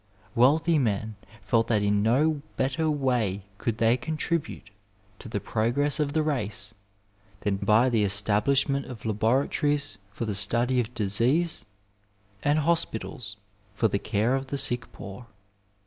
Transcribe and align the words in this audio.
Wealthy 0.33 0.79
men 0.79 1.13
felt 1.43 1.67
that 1.67 1.83
in 1.83 2.01
no 2.01 2.41
better 2.57 2.89
way 2.89 3.43
could 3.59 3.77
they 3.77 3.97
contribute 3.97 4.71
to 5.19 5.29
the 5.29 5.39
progress 5.39 5.99
of 5.99 6.13
the 6.13 6.23
race 6.23 6.73
than 7.41 7.57
by 7.57 7.87
the 7.87 8.03
estab 8.03 8.45
lishment 8.45 8.85
of 8.89 9.05
laboratories 9.05 9.99
for 10.09 10.25
the 10.25 10.33
study 10.33 10.79
of 10.79 10.91
disease 10.95 11.65
and 12.41 12.57
hospi 12.61 12.99
tals 12.99 13.35
for 13.75 13.87
the 13.87 13.99
care 13.99 14.33
of 14.35 14.47
the 14.47 14.57
sick 14.57 14.91
poor. 14.91 15.27